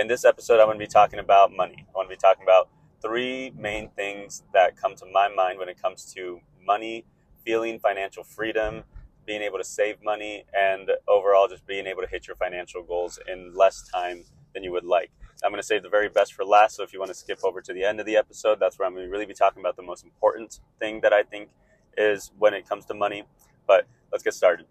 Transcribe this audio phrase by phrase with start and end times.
[0.00, 1.84] In this episode, I'm going to be talking about money.
[1.86, 2.70] I want to be talking about
[3.02, 7.04] three main things that come to my mind when it comes to money,
[7.44, 8.84] feeling financial freedom,
[9.26, 13.18] being able to save money, and overall just being able to hit your financial goals
[13.28, 14.24] in less time
[14.54, 15.10] than you would like.
[15.44, 16.76] I'm going to save the very best for last.
[16.76, 18.88] So if you want to skip over to the end of the episode, that's where
[18.88, 21.50] I'm going to really be talking about the most important thing that I think
[21.98, 23.24] is when it comes to money.
[23.66, 24.64] But let's get started.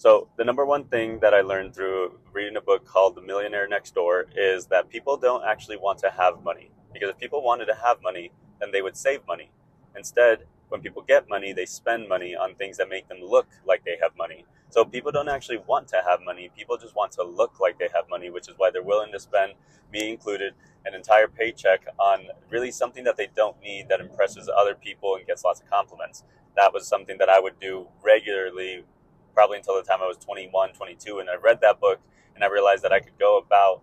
[0.00, 3.68] So, the number one thing that I learned through reading a book called The Millionaire
[3.68, 6.70] Next Door is that people don't actually want to have money.
[6.90, 9.50] Because if people wanted to have money, then they would save money.
[9.94, 13.84] Instead, when people get money, they spend money on things that make them look like
[13.84, 14.46] they have money.
[14.70, 16.50] So people don't actually want to have money.
[16.56, 19.20] People just want to look like they have money, which is why they're willing to
[19.20, 19.52] spend,
[19.92, 20.54] me included,
[20.86, 25.26] an entire paycheck on really something that they don't need that impresses other people and
[25.26, 26.24] gets lots of compliments.
[26.56, 28.84] That was something that I would do regularly,
[29.34, 31.18] probably until the time I was 21, 22.
[31.18, 32.00] And I read that book
[32.34, 33.82] and I realized that I could go about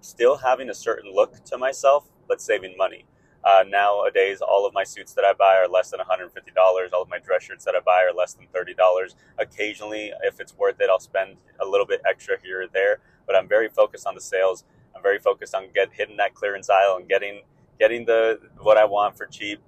[0.00, 3.04] still having a certain look to myself, but saving money.
[3.44, 6.92] Uh, nowadays, all of my suits that I buy are less than $150.
[6.92, 9.14] All of my dress shirts that I buy are less than $30.
[9.38, 13.00] Occasionally, if it's worth it, I'll spend a little bit extra here or there.
[13.26, 14.64] But I'm very focused on the sales.
[14.94, 17.40] I'm very focused on get hitting that clearance aisle and getting
[17.80, 19.60] getting the what I want for cheap,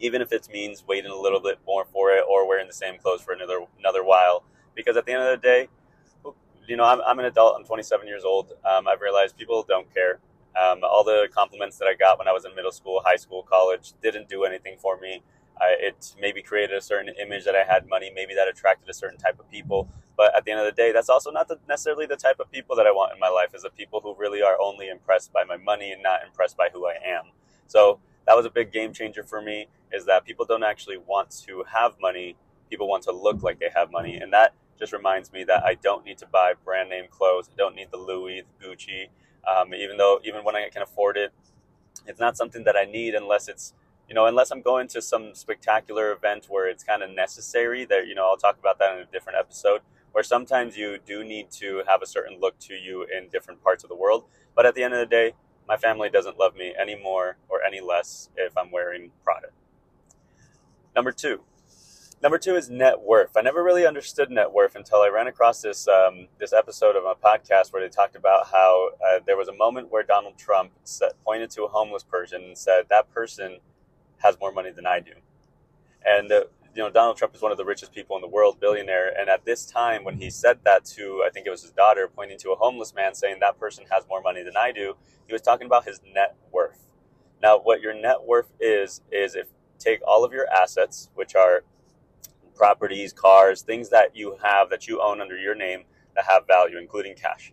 [0.00, 2.98] even if it means waiting a little bit more for it or wearing the same
[2.98, 4.44] clothes for another another while.
[4.74, 5.68] Because at the end of the day,
[6.66, 7.56] you know, I'm, I'm an adult.
[7.56, 8.52] I'm 27 years old.
[8.64, 10.18] Um, I've realized people don't care
[10.60, 13.42] um, all the compliments that I got when I was in middle school, high school,
[13.42, 15.22] college didn't do anything for me.
[15.60, 18.94] I, it maybe created a certain image that I had money, maybe that attracted a
[18.94, 19.88] certain type of people.
[20.16, 22.50] But at the end of the day, that's also not the, necessarily the type of
[22.50, 23.54] people that I want in my life.
[23.54, 26.68] Is the people who really are only impressed by my money and not impressed by
[26.72, 27.24] who I am.
[27.66, 29.68] So that was a big game changer for me.
[29.94, 32.36] Is that people don't actually want to have money;
[32.70, 35.74] people want to look like they have money, and that just reminds me that I
[35.74, 37.48] don't need to buy brand name clothes.
[37.52, 39.08] I don't need the Louis, the Gucci.
[39.46, 41.32] Um, even though even when I can afford it,
[42.06, 43.74] it's not something that I need unless it's
[44.08, 47.84] you know unless I'm going to some spectacular event where it's kind of necessary.
[47.84, 49.80] That you know I'll talk about that in a different episode.
[50.12, 53.82] Where sometimes you do need to have a certain look to you in different parts
[53.82, 54.24] of the world.
[54.54, 55.32] But at the end of the day,
[55.66, 59.48] my family doesn't love me any more or any less if I'm wearing Prada.
[60.94, 61.40] Number two,
[62.24, 63.36] Number two is net worth.
[63.36, 67.04] I never really understood net worth until I ran across this um, this episode of
[67.04, 70.72] a podcast where they talked about how uh, there was a moment where Donald Trump
[71.22, 73.58] pointed to a homeless person and said that person
[74.22, 75.12] has more money than I do.
[76.02, 76.44] And uh,
[76.74, 79.12] you know, Donald Trump is one of the richest people in the world, billionaire.
[79.14, 82.08] And at this time, when he said that to, I think it was his daughter,
[82.08, 85.34] pointing to a homeless man, saying that person has more money than I do, he
[85.34, 86.86] was talking about his net worth.
[87.42, 89.48] Now, what your net worth is is if
[89.78, 91.64] take all of your assets, which are
[92.54, 96.78] properties, cars, things that you have that you own under your name that have value,
[96.78, 97.52] including cash.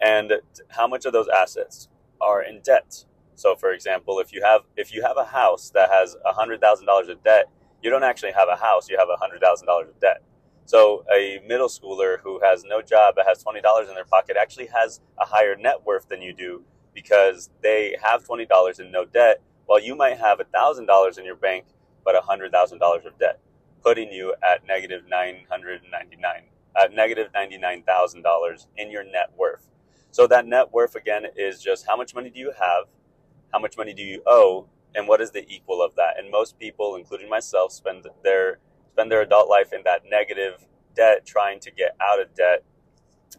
[0.00, 0.32] And
[0.68, 1.88] how much of those assets
[2.20, 3.04] are in debt?
[3.34, 6.86] So, for example, if you have if you have a house that has hundred thousand
[6.86, 7.46] dollars of debt,
[7.82, 10.22] you don't actually have a house; you have hundred thousand dollars of debt.
[10.64, 14.36] So, a middle schooler who has no job but has twenty dollars in their pocket
[14.40, 16.62] actually has a higher net worth than you do
[16.94, 21.24] because they have twenty dollars in no debt, while you might have thousand dollars in
[21.24, 21.66] your bank
[22.04, 23.38] but hundred thousand dollars of debt
[23.82, 26.42] putting you at negative 999
[26.78, 29.70] at negative $99,000 in your net worth.
[30.10, 32.84] So that net worth again is just how much money do you have?
[33.52, 34.66] How much money do you owe?
[34.94, 36.18] And what is the equal of that?
[36.18, 38.58] And most people, including myself, spend their
[38.92, 42.64] spend their adult life in that negative debt trying to get out of debt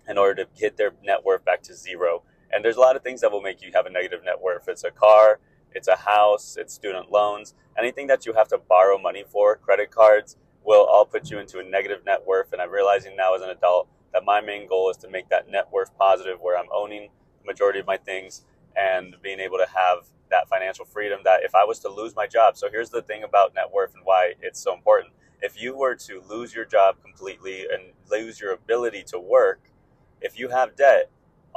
[0.08, 2.24] in order to get their net worth back to zero.
[2.52, 4.68] And there's a lot of things that will make you have a negative net worth.
[4.68, 5.40] It's a car,
[5.74, 9.92] it's a house, it's student loans, anything that you have to borrow money for, credit
[9.92, 12.54] cards, will all put you into a negative net worth.
[12.54, 15.50] And I'm realizing now as an adult that my main goal is to make that
[15.50, 17.10] net worth positive where I'm owning
[17.42, 18.44] the majority of my things
[18.76, 22.28] and being able to have that financial freedom that if I was to lose my
[22.28, 22.58] job.
[22.58, 25.14] So here's the thing about net worth and why it's so important.
[25.42, 29.62] If you were to lose your job completely and lose your ability to work,
[30.22, 31.10] if you have debt,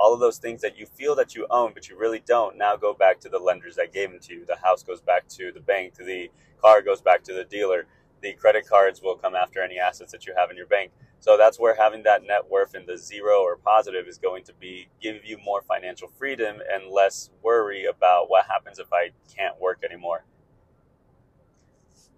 [0.03, 2.75] all of those things that you feel that you own but you really don't now
[2.75, 4.45] go back to the lenders that gave them to you.
[4.45, 6.29] The house goes back to the bank the
[6.61, 7.87] car goes back to the dealer.
[8.21, 10.91] The credit cards will come after any assets that you have in your bank.
[11.21, 14.53] So that's where having that net worth in the zero or positive is going to
[14.55, 19.61] be give you more financial freedom and less worry about what happens if i can't
[19.61, 20.25] work anymore.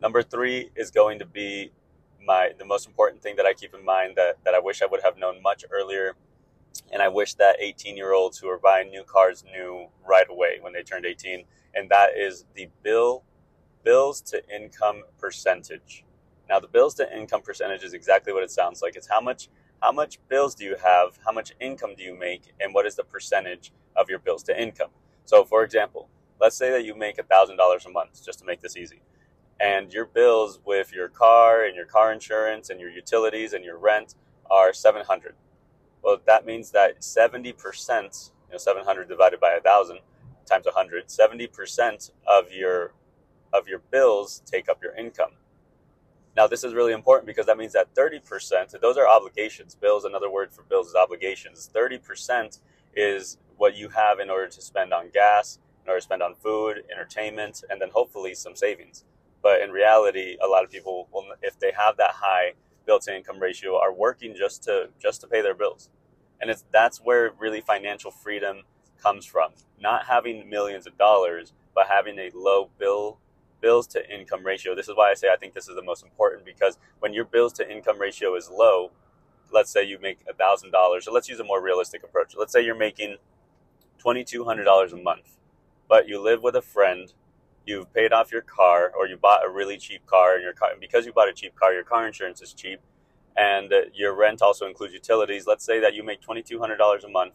[0.00, 1.70] Number three is going to be
[2.26, 4.86] my the most important thing that i keep in mind that, that i wish i
[4.86, 6.16] would have known much earlier
[6.92, 10.58] and I wish that 18 year olds who are buying new cars knew right away
[10.60, 11.44] when they turned 18.
[11.74, 13.24] And that is the bill
[13.84, 16.04] bills to income percentage.
[16.48, 18.96] Now, the bills to income percentage is exactly what it sounds like.
[18.96, 19.48] It's how much
[19.82, 22.94] how much bills do you have, how much income do you make, and what is
[22.94, 24.88] the percentage of your bills to income.
[25.26, 26.08] So, for example,
[26.40, 29.02] let's say that you make $1,000 a month, just to make this easy,
[29.60, 33.76] and your bills with your car and your car insurance and your utilities and your
[33.76, 34.14] rent
[34.50, 35.34] are 700
[36.04, 40.00] Well, that means that 70%, you know, 700 divided by 1,000
[40.44, 42.92] times 100, 70% of your
[43.54, 45.30] of your bills take up your income.
[46.36, 49.76] Now, this is really important because that means that 30%, those are obligations.
[49.76, 51.70] Bills, another word for bills is obligations.
[51.72, 52.58] 30%
[52.96, 56.34] is what you have in order to spend on gas, in order to spend on
[56.34, 59.04] food, entertainment, and then hopefully some savings.
[59.40, 62.54] But in reality, a lot of people will, if they have that high
[62.86, 65.90] to income ratio, are working just to just to pay their bills.
[66.40, 68.62] And it's that's where really financial freedom
[69.02, 69.52] comes from.
[69.80, 73.18] Not having millions of dollars, but having a low bill
[73.60, 74.74] bills to income ratio.
[74.74, 77.24] This is why I say I think this is the most important because when your
[77.24, 78.90] bills to income ratio is low,
[79.50, 82.34] let's say you make a $1,000, so let's use a more realistic approach.
[82.36, 83.16] Let's say you're making
[84.04, 85.38] $2,200 a month,
[85.88, 87.12] but you live with a friend,
[87.66, 90.70] you've paid off your car, or you bought a really cheap car, and your car,
[90.78, 92.80] because you bought a cheap car, your car insurance is cheap,
[93.36, 95.46] and uh, your rent also includes utilities.
[95.46, 97.34] Let's say that you make $2,200 a month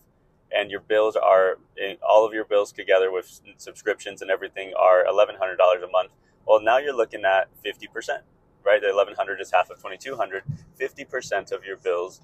[0.52, 5.06] and your bills are eh, all of your bills together with subscriptions and everything are
[5.06, 6.12] $1100 a month.
[6.48, 8.22] Well now you're looking at 50%
[8.66, 8.82] right?
[8.82, 10.44] The 1100 is half of 2200
[10.80, 12.22] 50% of your bills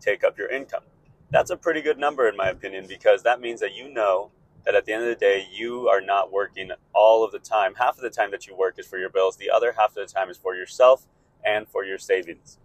[0.00, 0.82] take up your income.
[1.30, 4.30] That's a pretty good number in my opinion because that means that you know
[4.68, 7.74] that at the end of the day you are not working all of the time
[7.76, 9.96] half of the time that you work is for your bills the other half of
[9.96, 11.08] the time is for yourself
[11.44, 12.58] and for your savings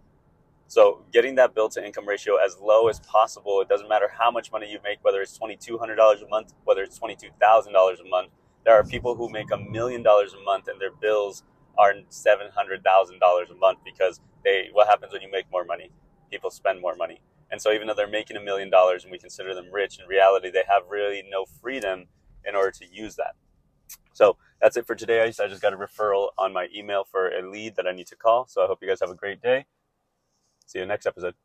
[0.68, 3.60] so getting that bill to income ratio as low as possible.
[3.62, 6.28] It doesn't matter how much money you make, whether it's twenty two hundred dollars a
[6.28, 8.30] month, whether it's twenty two thousand dollars a month.
[8.64, 11.44] There are people who make a million dollars a month and their bills
[11.78, 14.70] are seven hundred thousand dollars a month because they.
[14.72, 15.90] What happens when you make more money?
[16.30, 17.20] People spend more money,
[17.54, 20.08] and so even though they're making a million dollars and we consider them rich, in
[20.08, 22.06] reality they have really no freedom
[22.44, 23.36] in order to use that.
[24.12, 25.22] So that's it for today.
[25.22, 28.16] I just got a referral on my email for a lead that I need to
[28.16, 28.48] call.
[28.48, 29.66] So I hope you guys have a great day.
[30.66, 31.36] See you next episode.